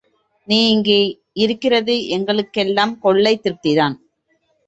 நீ 0.47 0.57
இங்கே 0.69 0.97
இருக்கிறது 1.33 1.95
எங்களுக்கெல்லாம் 2.07 2.99
கொள்ளைத் 2.99 3.43
திருப்திதான். 3.43 3.95